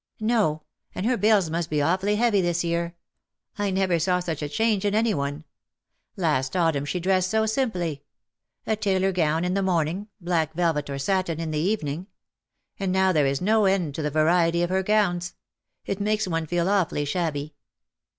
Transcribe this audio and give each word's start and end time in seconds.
''No. 0.35 0.63
And 0.95 1.05
her 1.05 1.15
bills 1.15 1.51
must 1.51 1.69
be 1.69 1.79
awfully 1.79 2.15
heavy 2.15 2.41
this 2.41 2.63
year. 2.63 2.95
I 3.59 3.69
never 3.69 3.99
saw 3.99 4.19
such 4.19 4.41
a 4.41 4.49
change 4.49 4.83
in 4.83 4.95
any 4.95 5.13
one. 5.13 5.43
Last 6.17 6.55
autumn 6.57 6.85
she 6.85 6.99
dressed 6.99 7.29
so 7.29 7.45
simply. 7.45 8.01
A 8.65 8.75
tailor 8.75 9.11
gown 9.11 9.45
in 9.45 9.53
the 9.53 9.61
morning— 9.61 10.07
black 10.19 10.55
velvet 10.55 10.89
or 10.89 10.97
satin 10.97 11.39
in 11.39 11.51
the 11.51 11.59
evening. 11.59 12.07
And 12.79 12.91
now 12.91 13.11
there 13.11 13.27
is 13.27 13.41
no 13.41 13.65
end 13.65 13.93
to 13.93 14.01
the 14.01 14.09
variety 14.09 14.63
of 14.63 14.71
her 14.71 14.81
gowns. 14.81 15.35
It 15.85 16.01
makes 16.01 16.27
one 16.27 16.47
feel 16.47 16.67
awfully 16.67 17.05
shabby." 17.05 17.53